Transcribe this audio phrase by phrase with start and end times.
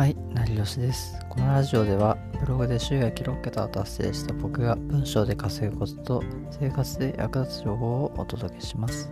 [0.00, 1.14] はい、成吉です。
[1.28, 9.10] このラジオではブログで収益6桁を達成した僕が文章で稼ぐコツと生活で役立つ情報をお届けします。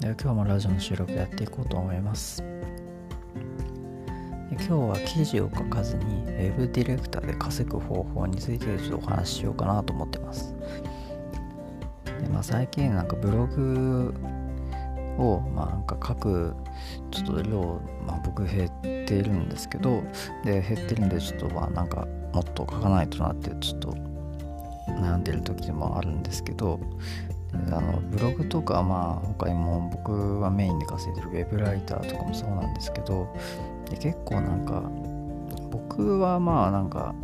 [0.00, 2.42] では今日もラジオの収録やっていこうと思います。
[4.50, 10.56] 今日は記事を書かずに Web ディレクターで稼ぐ方法についてちょっとお話ししようかなと思ってます。
[12.20, 14.12] でまあ、最近なんかブログ
[15.20, 16.54] をまあなんか書く
[17.10, 20.02] ちょっと量、まあ、僕減っているんですけど
[20.44, 23.94] で減ってるんでちょっとまあなんかもっと書かないとなってちょっと
[24.88, 26.80] 悩んでる時もあるんですけど
[27.52, 33.34] であのブログとかまあ他にも僕はメインで稼いでるウェブライターとかもそうなんですけど
[33.90, 34.82] で結構なんか
[35.70, 37.14] 僕はまあなんか、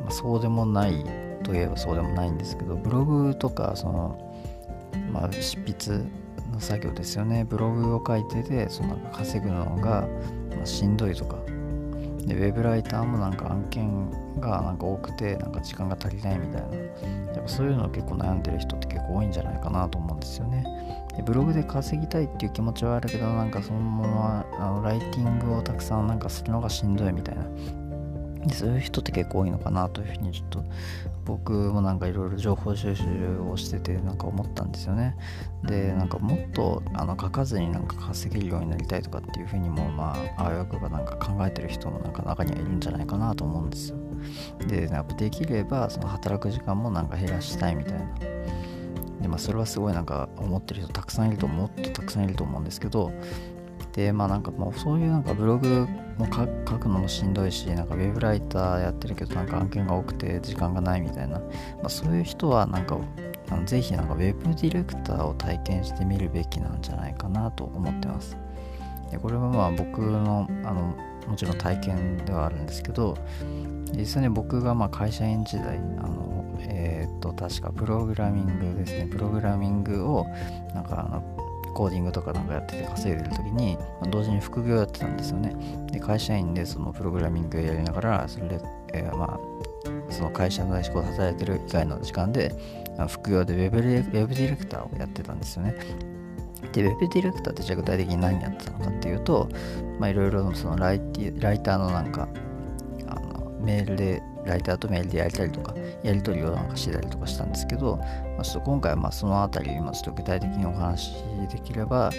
[0.00, 1.04] まあ、そうでもない
[1.42, 4.34] といえばそうでもないんですけどブログとかその
[5.12, 6.04] まあ執筆
[6.56, 7.44] の作業ですよね。
[7.44, 10.08] ブログを書いててそのなんか稼ぐのが、
[10.56, 11.36] まあ、しんどいとか。
[12.26, 16.76] でウェブライターもなんか案件がなんか多くてなんか時間が足りないみたいな。
[16.76, 20.64] やっぱそういうの結構悩んでる人って結構多いんじゃないかなと思うんですよね。
[21.16, 27.44] でブログで稼ぎたいっていう気持ちはあるけどなんかそのままあのライティングをたくさんなんかするのがしんどいみたいな。
[28.46, 30.64] でそういう人って結構多いのかなというふうにちょっと
[31.24, 33.04] 僕もなんかいろいろ情報収集
[33.50, 35.16] をしててなんか思ったんですよね。
[35.64, 43.96] でなんかもっとあの書かずになんか稼げるようになりたいとかっていうふうにもまああわよくばなんか考えてる人もなんか中にはいるんじゃないかなと思うんですよ。
[44.68, 48.06] でやっぱできればその働く時間もなんか減らしたいみたいな。
[49.20, 53.12] でまあそれはすごいなんか思ってる人たくさんいるともっとたくさんいると思うんですけど
[53.96, 56.46] でまあなんかもうそういうなんかブログも書
[56.78, 61.46] くのもしんどいしなんかウェブライターやってるけどなんか案件が多くて時間がないみたいな、ま
[61.84, 62.98] あ、そういう人はなんか
[63.48, 68.36] あのぜひなんかウェブディレクターを体験してみるべきなんじゃないかなと思ってます。
[69.10, 70.94] でこれはまあ僕のあの
[71.26, 73.16] もちろん体験ではあるんですけど
[73.92, 76.26] 実際に僕がまあ会社員時代あの
[76.68, 79.06] えっ、と確かプログラミングですね。
[79.06, 80.26] プログラミングを
[80.74, 81.45] なんかあの
[81.76, 85.54] コーディングとかなんかやってて稼いでる時にま同時に副業やってたんですよね。
[85.92, 88.60] で会社員でそのプログラミングやりながらそれで、
[88.94, 92.54] えー、まあその会社の仕事働いてる以外の時間で
[93.08, 95.74] 副業でウェブウェブディレクターをやってたんですよね。
[96.72, 99.48] で、ウェブディレクターってじゃあ具体的に何やってたのかっていうと、
[100.00, 101.00] まあいろいろそのライ
[101.38, 102.26] ライターのなんか、
[103.06, 111.14] あのメールで、ライターとメールでやりたりとか、やり取りをなんかしてたりとかしたんですけど、まあ、ちょっと今回はまあそのあたり、まあ、ちょっと具体的にお話し
[111.50, 112.10] できれば、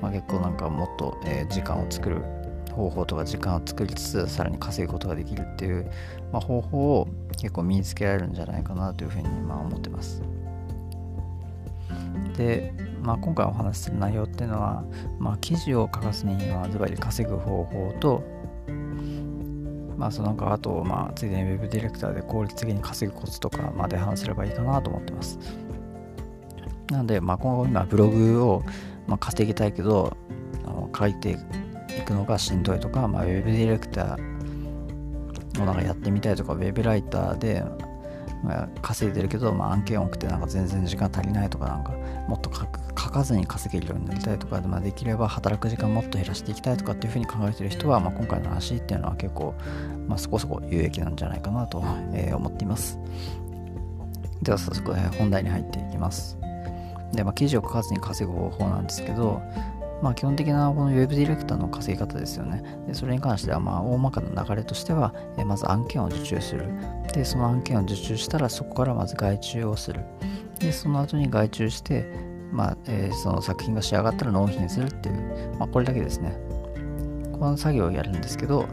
[0.00, 2.22] まあ、結構なんかもっと、えー、時間を作る
[2.72, 5.90] 方法とか時間を作りつつさらに稼ぐことができるっていう、
[6.32, 10.22] まあ、方法を結構身につけられるんじゃないかなというふうにまあ思ってます。
[12.36, 14.84] で、まあ、今回お話しする内容っていうのは、
[15.18, 18.22] まあ、記事を書かずに、まあ、ズバリ稼ぐ方法と、
[19.98, 25.38] まあ、そのあと、まあ、ついでに Web ディレクターで効率的に稼ぐコツとかまで話せればいいかなと思ってます。
[26.90, 28.62] なので、まあ、今後今ブログを、
[29.08, 30.16] まあ、稼ぎたいけど、
[30.64, 31.36] あの書いてい
[32.02, 37.64] くのがしんどいとか、まあ、Web ディレクターをなんかやってみたいとか、Web ライターで、
[38.44, 41.92] まあ、稼いでるけど、まあ、案件多くてなんか全然時間足りないとかなんか
[42.28, 42.66] もっと書
[43.10, 49.54] かずに稼げるようになりたいとかで、まあ、できれば働く時間もっと減らしていきたいとかっていうふうに考えてる人は、まあ、今回の話っていうのは結構、
[50.06, 52.98] まあ、そこそこ有益なんじゃないかなと、えー、思っています
[54.42, 56.38] では早速、本題に入っていきます
[57.12, 59.40] で、まあ、記事を書かずに稼ぐ方法なんですけど
[60.02, 62.62] まあ、基本的なこの Web ディレクターの稼ぎ方ですよね。
[62.86, 66.68] でそれに関しては、まあ、大まかな流れとしては、えまず案件を受注する。
[67.12, 70.04] で、その案件を受注したら、そこからまず外注をする。
[70.58, 72.06] で、その後に外注して、
[72.52, 76.36] まあえー、その作品が仕上がったら納品するっていう、まあ、これだけですね。
[77.32, 78.66] この作業をやるんですけど、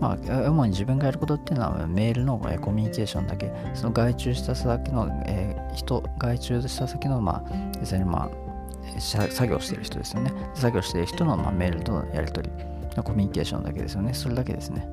[0.00, 10.32] まあ、主に自分がやることっていうのはメールのコミュニケーションだけ、その外注した先の、えー、人、外注した先の、まあ、実際にまあ、作業してる人ですよね。
[10.54, 14.12] 作業してる人の、まあ、メールとのやり取りのコミュニケーションだけですよね。
[14.12, 14.86] それだけですね。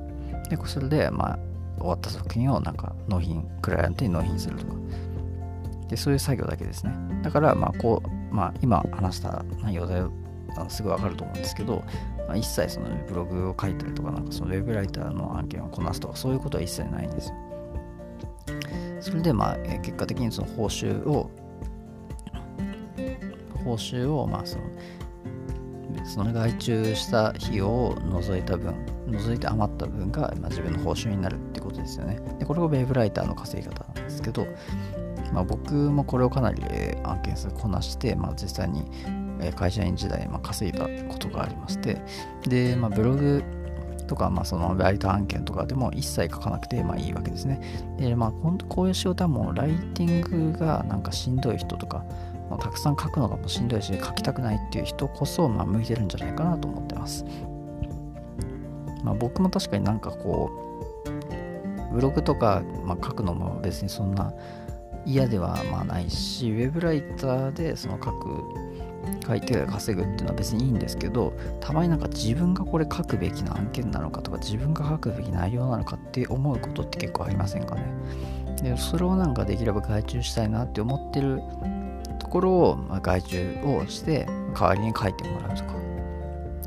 [0.48, 1.38] で、それで、まあ、
[1.78, 4.74] 終わった作品をなんか納品、クライアントに納品するとか。
[5.90, 6.92] で、そういう作業だけですね。
[7.22, 10.02] だから、まあ、こう、まあ、今話した内容で
[10.68, 11.82] すぐわかると思うんですけど、
[12.28, 17.34] まあ、一切そのブログを書いたりとか、なんかそのウェブライターの案件をこなすとか、そういうことは一切ないんですよ。
[19.00, 21.30] それで、まあ、結果的にその報酬を
[23.64, 24.64] 報酬を、まあ、その
[26.04, 28.74] その外注した費用を除いた分、
[29.06, 32.20] 除いて余った分が、まあ、自分の報酬になるってことですよね。
[32.38, 34.46] でこれがウェブライターの稼ぎ方なんですけど、
[35.32, 38.84] まあ、僕もこれをかなり、え、案件数こなして、まあ、実際に
[39.56, 42.02] 会社員時代、まあ、稼いだことがありまして
[42.46, 43.42] で、まあ、ブログ
[44.06, 47.60] とか、まあ、そのライター案件とかでも一切書かなくてまあいいわけですね。
[47.96, 48.32] で、まあ、
[48.68, 52.04] こういう仕事はもうライティングがなんかしんどい人とか、
[52.50, 57.24] まあ、たくさん書くのがもうしんどいし書きたくないっていう人こそ、まあ、向いてるんじゃないかなと思ってます。
[59.04, 60.50] まあ、僕も確かになんかこ
[61.06, 64.32] うブログとか、まあ、書くのも別にそんな
[65.06, 68.70] 嫌ではまあないしウェブライターでその書く
[69.26, 77.84] 書いて稼ぐっていうのは別にいいんですけどたまになんか自分がこれ書くべきな案件なのかとか自分が書くべき内容なのかって思うことって結構ありませんかね。
[78.62, 81.40] でそれをなんかできれば外注したいなって思ってる
[82.18, 85.80] ところを、まあ、外注をして代わりに書いてもらうとか。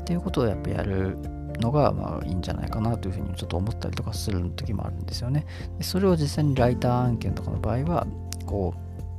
[0.00, 1.16] っていうことをやっぱやる
[1.60, 5.46] のがまあいいんじゃないかなというふうにちょっと思ったりとかする時もあるんですよね。
[5.78, 8.06] でそれを実際にライター案件とかの場合は
[8.54, 8.72] こ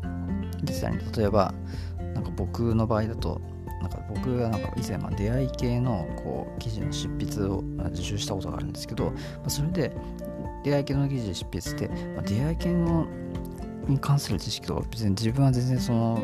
[0.03, 0.07] う
[0.63, 1.53] 実際に例えば
[2.13, 3.41] なんか僕の場合だと
[3.81, 7.61] なんか僕がなんか以前ま出会い系のこう記事の執筆を
[7.91, 9.11] 受注したことがあるんですけど、ま
[9.45, 9.91] あ、それで
[10.63, 13.07] 出会い系の記事執筆って、まあ、出会い系の
[13.87, 16.23] に関する知識とか別に自分は全然その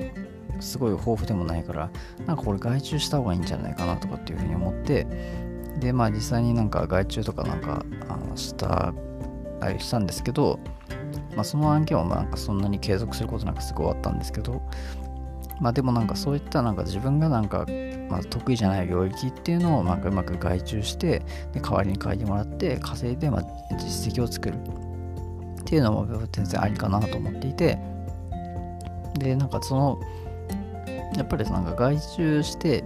[0.61, 1.91] すごい豊富でもないから
[2.25, 5.05] なんかこれ外注した方がいいんじゃないかなとかっていうふうに思って
[5.79, 8.93] でまあ実際になんか外注とかなんかあのした
[9.59, 10.59] ありしたんですけど
[11.35, 14.61] まあその案件はなんかそんなに継続することなくすぐ終わったんですけど
[15.59, 17.65] まあでもなんかそういったなんか自分がなんか、
[18.09, 21.19] まあ、得意じゃない領域っていうのをなんかうまく外注して
[21.53, 23.43] で代わりに書いてもらって稼いでまあ
[23.77, 24.55] 実績を作る。
[24.55, 27.77] っていうのも全然ありかなと思っていて。
[29.17, 29.99] でなんかその
[31.15, 32.83] やっぱりなんか外注して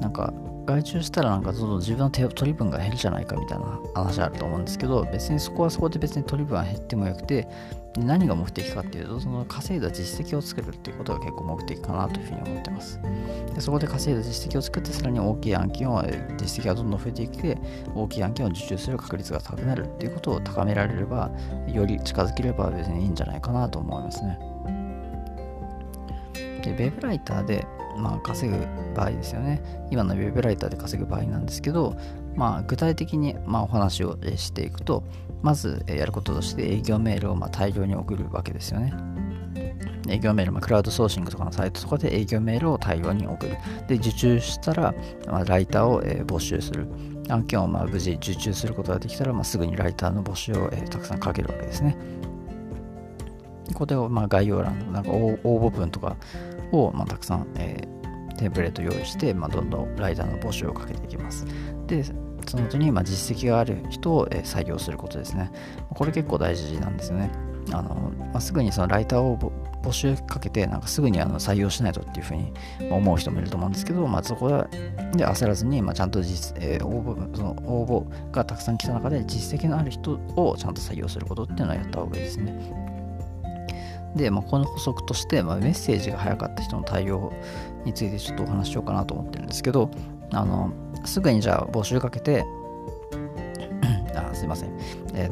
[0.00, 0.32] なんか
[0.70, 7.48] 外注したらなんかどんどん自分の取り分が減るじゃないかみたいな話あると思うんですけど別にそこはそこで別に取り分は減ってもよくて
[7.96, 13.00] 何が目的かっていうとその稼いだ実績を作るっていうことが結構目的かなというふうに思ってます。
[13.52, 16.02] でそこで稼いだ実績を作ってさらに大きい案件を
[16.38, 17.58] 実績がどんどん増えていって
[17.94, 21.32] 大きい案件を受注する確率が高くなるっていうことを高められれば
[21.66, 24.38] より近づければ別にいいんじゃないかなと思いますね。
[26.60, 27.66] でウェブライターで
[27.96, 29.62] まあ、稼ぐ場合ですよね。
[29.90, 31.96] 今のウェブライターで稼ぐ場合なんですけど、
[32.34, 35.04] まあ、具体的にまあお話をしていくと、
[35.42, 38.94] まずやることとして営業メールをまあ大量に送るわけですよね。
[40.08, 43.56] 営業メール、まあ、クラウドソーシングとかのサイトとかで営業メールを大量に送る。
[43.86, 44.94] で、受注したら、
[45.26, 46.88] まあ、ライターを、えー、募集する。
[47.28, 51.96] 案件をまあ無事受注することができたら、まあ、すぐにライターの募集を、えー、たくさんかけるわけですね。
[53.74, 56.16] これをまあ概要欄、なんか応募文とか
[56.72, 61.46] をまあたくさん、えー、テンプレート用意して、まあ、どんどんライターの募集をかけていきます。
[61.86, 65.50] で、その後にまあ実績がある人を、えー、採用することですね。
[65.94, 67.30] これ結構大事なんですよね。
[67.72, 69.38] あのまあ、すぐにそのライターを
[69.82, 72.52] 募集かけて、なんかすぐにあの採用しないとっていうふうに
[72.90, 82.89] 思う人もいると思うんですけど、まあ、そこで焦らずに、まあ、ちゃんと実、えー、応募その応募がたくさん来た中で実績のある人をちゃんと採用することっていうのはやった方がいいですね。
[84.14, 87.32] で、まあ、この補足として、まあ、メッセージが早かった人の対応
[87.84, 89.90] についてちょっとお話ししようかなと思ってるんですけど、
[90.32, 90.72] あの
[91.04, 92.44] すぐにじゃあ募集かけて、
[94.14, 94.76] あすいません。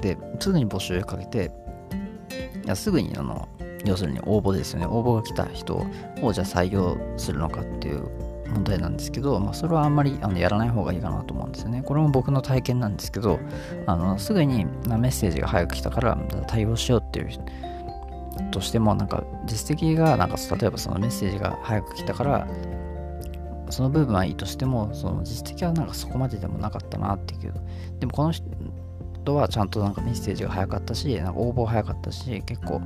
[0.00, 1.50] で、すぐに募集かけて、
[2.64, 3.48] いやすぐにあの
[3.84, 4.86] 要するに応募ですよね。
[4.86, 5.86] 応募が来た人
[6.22, 8.08] をじゃあ採用するのかっていう
[8.48, 11.82] 問題なんですけど、まあ、それはあんまりあのやらない方がいいかなと思うんですよね。
[11.82, 13.38] これも僕の体験なんですけど、
[13.86, 14.70] あのすぐにメ
[15.08, 17.30] ッセージが早く来たから対応しようっていう
[18.50, 22.48] としてもなんか実績がなんか例えばそのメッセージが早く来たから
[23.70, 27.54] その部分はいいとしてもその実績はなんかそこまででもなかったなっていう。
[28.00, 32.80] でもこの人はちゃんとなんかメッセージが早かったしなんか応募早かったし結構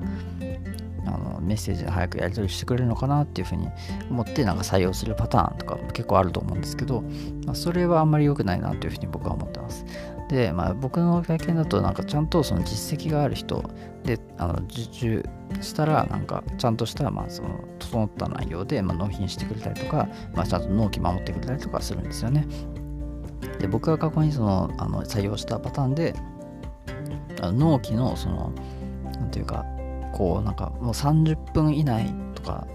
[1.06, 3.68] あのメッセージで早くやり取りしてくれるのかなっていうふうに
[4.10, 7.02] 思ってなんか採用するパターンとか結構あると思うんですけど、
[7.44, 9.84] まあ、それはあんまり良くないなというふうに僕は思ってます。
[10.32, 13.62] で、まあ、僕の経験だとなんかちゃんとその実績がある人
[14.02, 15.26] であの受注
[15.60, 22.46] したらなんかちゃんとしたまあその整った内容でまあ納品してくれたりとか、まあ、ちゃんと納期守ってくれたりとかするんですよね。
[23.60, 26.14] で僕が過去にそのあの採用したパターンで
[27.42, 28.54] 納期のその
[29.14, 29.66] なんていうか
[30.14, 32.66] こうなんかもう30分以内とか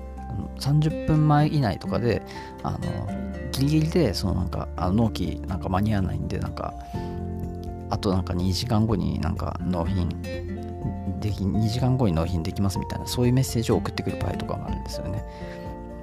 [0.60, 2.22] 30分前以内とかで
[2.62, 2.80] あの
[3.52, 6.76] ギリギリでそのなんかあの納期なんか間に合わないんでなんか
[7.90, 10.10] あとなんか2時間後になんか納品
[11.20, 15.24] でき2時間後に納品できますみたいなそういうメッセージを送ってくる場合とかもあるんですよね。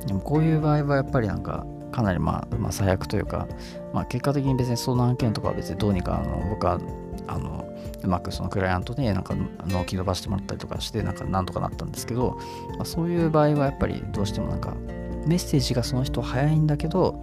[0.06, 3.46] でもこういう場合はやっぱりなんかかなりまあ、まあ、最悪というか、
[3.92, 6.80] まあ、結果的に別にその案件とかは別にどうにかあの僕は
[7.28, 7.64] あの
[8.02, 9.34] うまくそのクライアントでなんか
[9.66, 12.36] 納期伸ばしてもらったりとかしてなんかなんとかなったんですけど、
[12.76, 14.74] まあ、そういう場合はやっぱりどうしてもなんか
[15.26, 17.20] メッセージがその人早いんだけど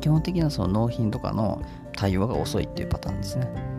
[0.00, 3.70] 基本的なその納品とかの対応が遅いっていうパターンですね。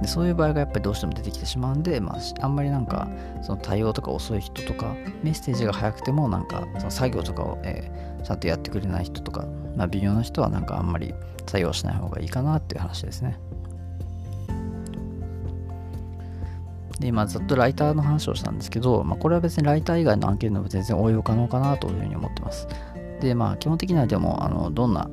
[0.00, 3.08] でそういう場合がやっぱりどうしても出てきてしまうんで、まあ、あんまりなんか
[3.42, 11.14] その対応とか遅い人とかメッセージが早くてもなんかその作業とかを、えー、ちゃんとやってくれない人とか、まあ、微妙な人はなんかあんまり
[11.46, 13.38] 作業しない方がいいかなっていう話ですね。
[17.00, 22.68] で今ざっとライターの話をしたんですけど、まあ、これは別にライター以外の案件でも全然応用可能かなというふうに思ってます。
[23.20, 25.08] でまあ基本的にはでもあのどんな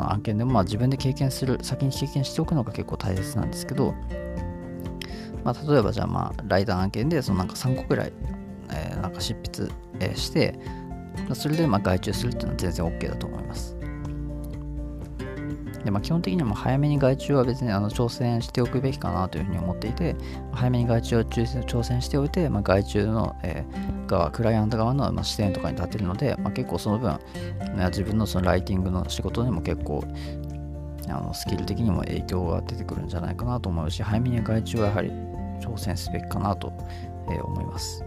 [0.00, 3.94] 案件でもまあ自分で経験する先に経験しておくのが結構大切なんですけど、
[5.44, 8.12] まあ、例えばじゃあまあライダー案件でそのなんか3個くらい、
[8.70, 10.58] えー、なんか執筆、えして、
[11.34, 13.76] それでまあ外注するっていうのは全然 OK だと思います。
[15.86, 20.16] で、まあ、基本的にはもう早めに外注は別にあの挑戦しておくべきかなというふうに思っていて、
[20.52, 27.18] 早めに外注を挑戦しておいて、まあ、外注の、えー、側、クライアント側の、まあ、視点とかに立てるので、まあ、結構その分、
[27.86, 30.04] 自分のそのライティングの仕事にも結構
[31.08, 35.10] あのスキル的にも影響が出てくるんじゃないかなと思うし、早めに外注はやはり
[35.60, 36.72] 挑戦すべきかなと、
[37.30, 38.04] えー、思います。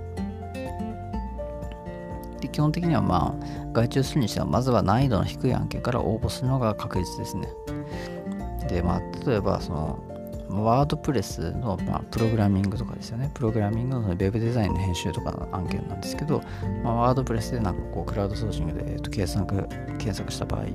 [2.41, 7.47] で基本的にはまあ外注するにしてはまずは難易度の低い案件から応募するのが確実ですね
[8.69, 10.03] でまあ例えばその
[10.49, 13.29] ワードプレスの、まあ、プログラミングとかですよね。
[13.35, 16.41] プログラミングのウェブデザインの編集とかの案件なんですけど、
[16.83, 19.67] まあ、ワードプレスでなんかこうクラウドソーシングで、えー、と検索
[19.99, 20.65] 検索した場合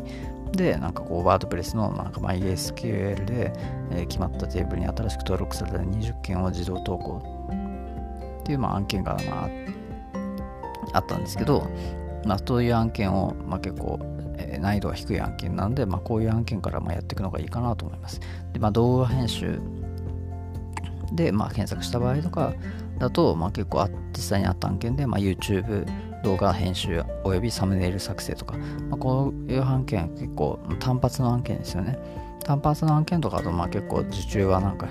[0.52, 3.52] で、なんかこうワードプレスのなんか MySQL で、
[3.90, 7.20] えー、決まったテーブルに新しく登録された20件を自動投稿
[8.40, 9.64] っていうまあ案件がまあ
[10.92, 11.68] あったんですけど、
[12.24, 13.98] まあ、そういう案件を、まあ、結構、
[14.64, 18.20] 難易度が低い案件なんで、まあ、こういう案件からまやっていくのがいいかなと思います。
[18.54, 19.60] で、まあ、動画編集
[21.12, 22.54] で、まあ、検索した場合とか
[22.98, 25.86] だと、まあ、結構実際にあった案件で、まあ、YouTube
[26.22, 28.56] 動画編集およびサムネイル作成とか、
[28.88, 31.98] まあ、こういう案件結構単発の案件ですよね。
[32.42, 34.88] 単発の案件とかだとまあ結構受注はなんか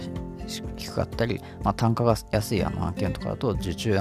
[0.75, 3.97] 低かったり、まあ、単価が安いあの案件とかだと受注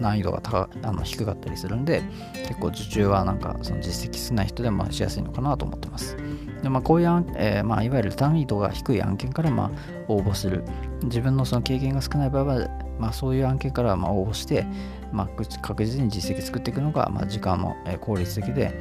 [0.00, 2.02] 難易度が高あの低かったりするんで
[2.46, 6.16] 結構受注はなんかその実績少ない人でもしやすいのかなと思ってます。
[6.62, 9.70] で、まあ、こういう、えー、まあ、いわゆる難易度が低い案件からま
[10.08, 10.64] 応募する。
[11.02, 14.66] 自分のその経験が少ない場合は、まあ、そういう案件からま応募して、
[15.12, 15.28] まあ、
[15.60, 18.74] 確実に実績作っていくのが、ま、時間も効率的で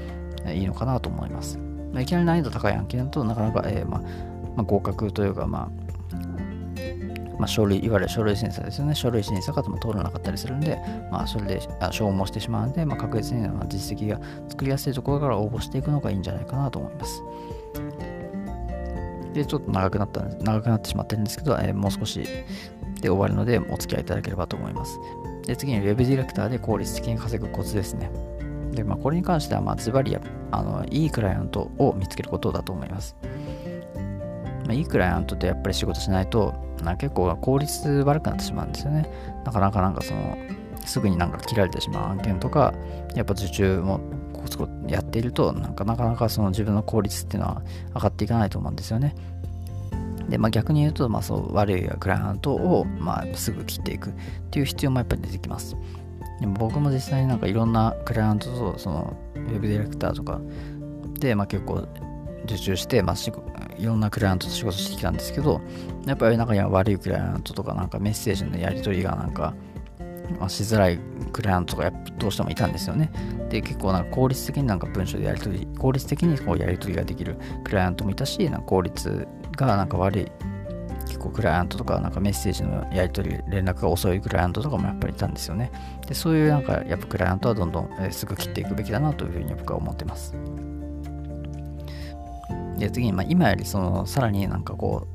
[0.54, 1.60] いいのかなと思います。
[1.92, 4.02] ま、いきなり難易度高い案件だとなかなか、えーまあ
[4.56, 5.84] まあ、合格というか、まあ
[7.44, 8.96] まあ、書類いわゆる書類審査ですよね。
[8.96, 10.78] 書類審査方も通らなかったりするんで、
[11.12, 11.60] まあ、それで
[11.92, 17.22] 消耗してしまうんで、まあ、確実に実績が作りやすいところから応募していくのがいいんじゃないかなと思います。
[19.34, 22.24] でちょっと長くなった長くなってしまってるんですけど、えー、もう少し
[23.02, 24.98] で終わるのでお付き合いいただければと思います。
[25.46, 28.10] で次に Web ディレクターで効率的に稼ぐコツですね。
[28.72, 30.16] で、まあ、これに関しては、まあ、ズバリ
[30.52, 33.16] あの、いいクライアントを見つけることだと思います。
[34.68, 36.54] ま、いいクライアントってやっぱり仕事しないと、
[36.84, 39.10] な結構効率悪くなってしまうんですよね。
[39.46, 40.38] なかなかなんかその、
[40.86, 42.74] すぐになんか切られてしまう案件とか、
[43.16, 44.00] やっぱ受注も
[44.34, 47.62] コツコツやっていると、なんかなかなかその自分の効率っていうのは
[47.96, 49.16] 上がっていかないと思うんですよね。
[50.30, 54.14] で、まあ、逆に言うと、まあ、そう悪いクライアントを、まあ、すぐ切っていくっ
[54.52, 55.76] ていう必要もやっぱり出てきます。
[56.40, 60.42] でも僕も実際になんかいろんなクライアントとそのウェブディレクターとか
[61.20, 61.88] で、まあ、結構
[62.46, 63.16] 受注して、まあ、
[63.78, 65.62] いろんなクライアントと仕事してきたんですけど
[66.06, 69.54] やっぱり中には悪いクライアントとかなんかメッセージのやり取りがなんか、
[70.40, 71.00] まあ、しづらい
[71.32, 73.12] クライアントとかどうしてもいたんですよね。
[73.50, 80.32] で結構なんか効率的になんか文章でやり取り効率的にこうやり取りができるクライアントもいたしなんか効率がなんか悪い
[81.06, 85.72] 結構クライアントとかなんかメッセージのやり取り連絡が遅いクライアントとかもやっぱりいたんですよね。
[86.08, 90.36] でそういうなんかやっぱクライアントはどんどん、すぐ切っていくべきだなというふうに僕は思ってます。
[92.84, 95.08] で次に、まあ、今よりそのさらになんかこ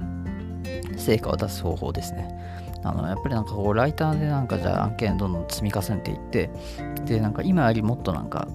[0.94, 2.34] う成果を出す方法ですね。
[2.84, 6.48] あのやっぱりなんかこうライターでなんかじゃあ案件どんどん積み重ねていって
[7.04, 8.46] でなんか今よりもっとなんか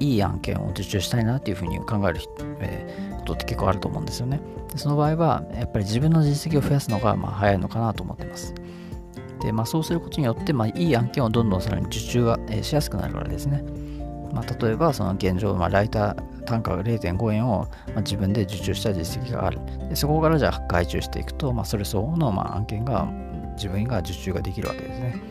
[0.00, 2.20] いい案件を受注したいなっていうふうに考える、
[2.58, 4.40] えー、ことって結構あると思うんですよね。
[4.72, 8.54] でその場合はやっぱり自分の実績を増やすのがまあ早いのかなと思ってます。
[9.40, 13.62] で、まあ、そうすることによって、まあ、いい案件をどんどんさらに受注が、えしやすくなるからですね、
[14.34, 23.08] まあ、例えばその現状、まあ、ライター単価が0.5円を、まあ、自分で受注した実績があるでそこからじゃあ外注していくと、まあ、それ相応の、まあ、案件が
[23.56, 25.22] 自分が受注ができるわけですね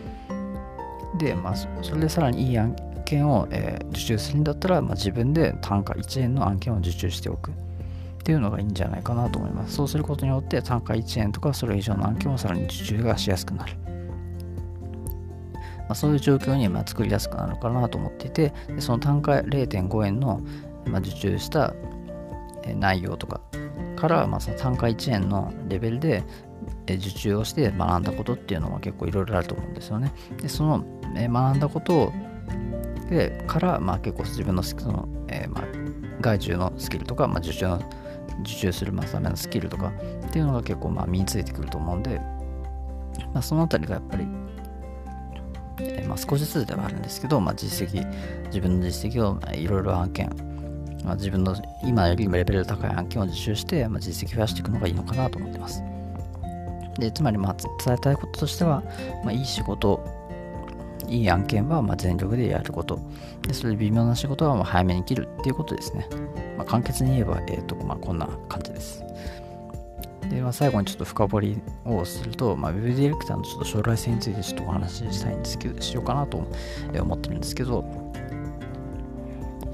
[1.20, 7.54] で、まあ、それでさらにいい案件を、えー、受注するんだったら、まあ、自分で単価1円の案件を受注しておくっ
[8.24, 9.76] ていうのがいいんじゃないかなと思います。
[9.76, 13.74] そうすることによって単価1円とかそれ以上の案件をさらに受注がしやすくなる。
[15.94, 20.42] まあ、そういう状況にまあ作りやすくなるかなと思っていてその単価0.5円の、
[20.88, 21.76] ま、受注した
[22.76, 23.42] 内容とか
[23.96, 26.24] から、まあ、その単価1円のレベルで
[26.88, 30.12] 受注をして学んだことっていうのは結構いろいろあると思うんですよね。
[30.42, 30.84] でその
[31.14, 32.12] 学んだこと
[33.12, 35.64] でから、まあ、結構自分のその、えー、まあ、
[36.22, 37.80] 外注のスキルとか、まあ、受注の
[38.42, 39.94] 受注するためのスキルとか
[40.26, 42.20] っていうのが結構まあ身についてくると思うんで、
[43.32, 44.26] まあ、そのあたりがやっぱり、
[45.80, 48.06] え、まあ、少しずつではあるんですけど、まあ、実績
[48.48, 50.30] 自分の実績をいろいろ案件、
[51.04, 55.84] まあ、自分の今よりもレベル高い案件を受注して、まあ、実績増やしていくのがいいのかなと思ってます。
[56.98, 58.84] でつまりまあ伝えたいこととしては、
[59.24, 60.04] まあ、いい仕事
[61.08, 63.00] いい案件はま全力でやること。
[63.48, 66.08] でそれで微妙な仕事はま早めに切るっていうことですね、
[66.58, 69.03] ま、簡潔に言えば、えーとま、こんな感じです。
[70.44, 76.46] で、まあ、最後にちょっと深掘りをすると、まあ、ウェブディレクターのちょっと将来性についてちょっとお話ししたいんですけどしようかなと
[76.94, 77.86] 思ってるんですけど、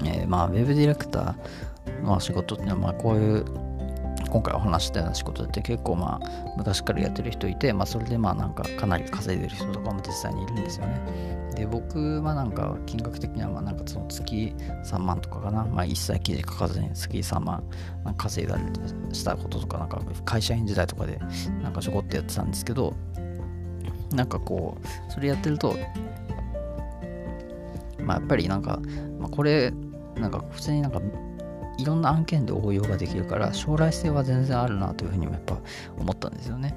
[0.04, 3.44] えー、まあウェブディレクターの仕事っていうのはまあこういう
[4.30, 11.39] 今回お話したような仕事って結構まあ昔からやってる人いて、まあ、それでまあなんかかなり稼いでる人とかも実際にいるんですよね。
[11.60, 17.62] で僕はなんか金額的にはまあなんかその月3万とかかな、まあ、一切記事書かずに月3万
[18.16, 21.18] 稼いだりしたこととかなんか会社員時代とかで
[21.62, 22.94] なんかちょこっとやってたんですけど
[24.10, 25.76] なんかこうそれやってると
[28.02, 28.80] まあやっぱりなんか、
[29.18, 29.70] まあ、これ
[30.16, 31.02] なんか普通になんか
[31.76, 35.58] いろんな案件で応用ができるから将来性は全然あるなというふうにもやっぱ
[35.98, 36.74] 思ったんですよね。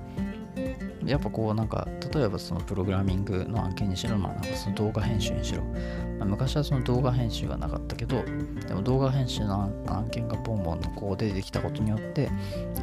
[1.05, 8.23] やっぱこうなんか例えばそのプログラミングの案件にしろ、まあ、なんかその動画編集にしろ、まあ、昔はその動画編集はなかったけど
[8.67, 12.29] でも動画編集の案件がボンボンとこう出てきたことによって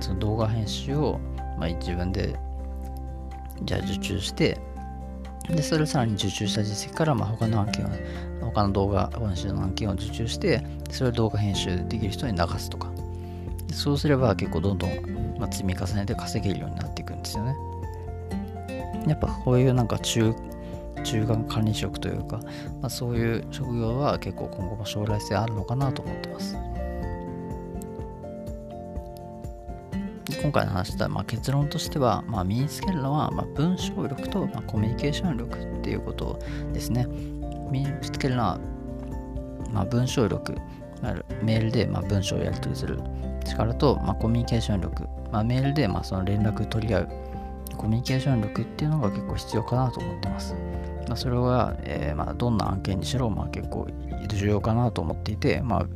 [0.00, 1.18] その動画編集を
[1.58, 2.38] まあ自分で
[3.62, 4.58] じゃあ受注して
[5.54, 7.88] で、それをさらに受注した実績から、まあ、他の案件を、
[8.42, 12.90] 他の動画編集の案件を受注して、それを動画編集できる人に流すとか。
[13.72, 14.90] そうすれば結構どんどん、
[15.50, 17.54] 積み重ねて稼げるようになっていくんですよね。
[19.06, 20.34] やっぱこういうなんか中、
[21.04, 22.40] 中間管理職というか、
[22.80, 26.56] まあ、そういう職業は結構今後も将来性あるのかなと思ってます。
[30.42, 36.38] 今回の話した、まあ、結論としては、まあ、身につけるのは、まあ、文章力と、まあ、コミュニケーション力っていうこと
[36.72, 37.06] ですね。
[37.70, 38.58] 身につけるのは、
[39.70, 40.54] まあ、文章力、
[41.42, 43.00] メールで、まあ、文章をやり取りする
[43.44, 47.08] 力と、まあ、コミュニケーション力、まあ、メールで、まあ、その連絡取り合う
[47.80, 50.54] コミュニケーション力っていうのが結構必要かなと思ってます。
[51.08, 53.88] まあ、それは、えーまあ、どんな案件にしろ、まあ、結構
[54.28, 55.88] 重要かなと思っていて、まあ、ウ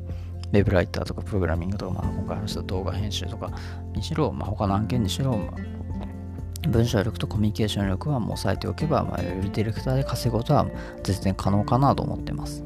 [0.50, 3.50] ェブライターとかプログラミングとか、まあ、今回話した動画編集とか
[3.94, 10.66] にしろ、まあ、他の案件にしろ、まあ、文章力とコミュニケーション力はもう抑えておけば、まあ、ウェブディレクターで稼ぐことは
[11.02, 12.64] 全然可能かなと思ってます。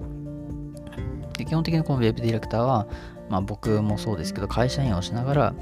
[1.37, 2.87] で基本的にこのウェブディレクターは、
[3.29, 5.55] まあ、僕もそうですけど、会社員をしながら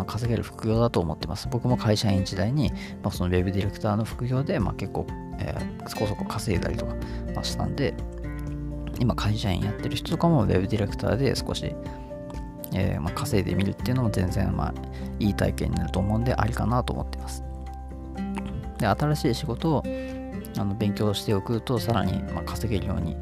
[0.00, 1.48] あ稼げる副業だと思ってます。
[1.50, 2.70] 僕も会社員時代に、
[3.02, 5.06] まあ、そのウェブディレクターの副業で、まあ、結構、
[5.38, 6.94] えー、そこそこ稼いだりとか、
[7.34, 7.94] まあ、したんで、
[9.00, 11.74] 今会社員やってる人とかも Web ディレクターで少し、
[12.74, 14.74] えー、まあ、稼いでみるっていうのも全然まあ
[15.18, 17.44] いい体験になると思うんでありかなと思ってます。
[18.78, 19.82] で、新しい仕事を
[20.58, 23.16] あの勉強しておくとさらにま稼げるように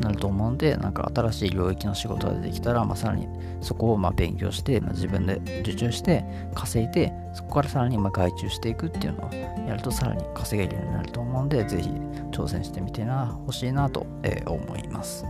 [0.00, 3.28] なると思うんでなんか新しい領域の仕事が出てきたら、まあ、さらに
[3.60, 9.34] そこをま勉強して、まあ、自分で受注して稼いでそこからさらにま外注していくっていうのを
[9.68, 11.90] やるとさらに稼げるようになると思うんでぜひ
[12.30, 15.24] 挑戦してみてな欲しいなと、え、思います。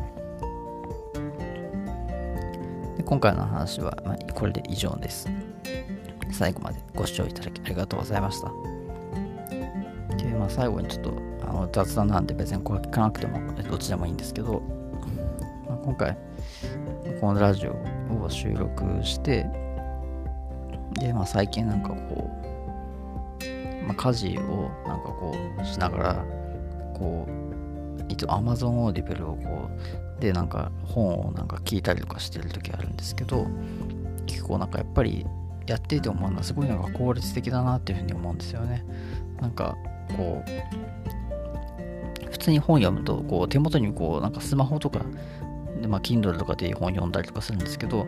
[2.96, 5.28] で今回の話は、まこれで以上です。
[6.32, 8.52] 最後までご視聴いただきありがとうございました。
[10.16, 14.62] で、まあ、最後にちょっとの雑談なんで別にこれ聞かなくてもどっちでもいいんですけど、
[15.68, 16.16] まあ、今回
[17.20, 17.72] このラジオ
[18.22, 19.46] を収録して
[20.94, 22.30] で、まあ、最近なんかこ
[23.42, 26.24] う、まあ、家事をなんかこうしながら
[26.94, 29.68] こういつも Amazon オーディブルをこ
[30.18, 33.46] うでなんか本をなんか聞いたりとかしてる時あるんですけど
[34.26, 35.26] 結構なんかやっぱり
[35.66, 38.84] やっていて思うのはすごいなんか効率的だなっていうふうに思うんですよね。
[39.40, 39.76] なんか
[40.16, 41.19] こう
[42.40, 45.00] 通に本読むとこう手元にこうなんかスマホとか
[45.81, 48.07] で、まあ、Kindle とかで本読んだりとかするんですけど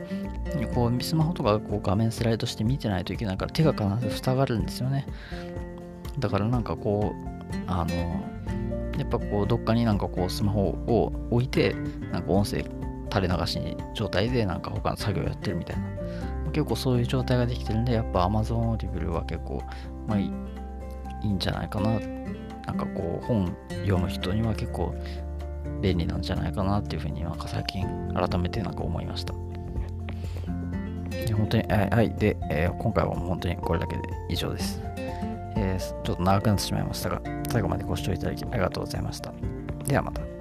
[0.75, 5.07] こうスマホとかこう画面スライドして見てないといけないから手が必ず塞がるんですよね。
[6.19, 7.95] だからなんかこうあの
[8.99, 11.75] やっぱこうどっかになんかこうスマホを置いて
[12.11, 12.65] なんか音声
[13.11, 15.93] 垂れ流し状態でなんか他の作業やってるみたいな。
[16.53, 19.63] 結構そういう状態ができてるんでやっぱ Amazon Audible は結構
[20.07, 20.31] まあい
[21.23, 21.99] いんじゃないかな。
[22.67, 24.95] なんかこう本読む人には結構
[25.81, 29.35] 便利なんじゃないかなっていうふうになんか最近改めてなんか思いました。
[31.35, 32.15] 本当に、えはい。
[32.15, 34.81] で、えー、今回はもう本当にこれだけで以上です。
[35.57, 39.33] えー、ちょっと長くなってしまいましたが、最後までご視聴いただきありがとうございました。
[39.87, 40.32] ではまた。